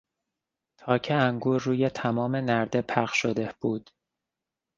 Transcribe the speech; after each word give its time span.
تاک 0.79 1.07
انگور 1.11 1.61
روی 1.61 1.89
تمام 1.89 2.35
نرده 2.35 2.81
پخش 2.81 3.17
شده 3.17 3.53
بود. 3.61 3.89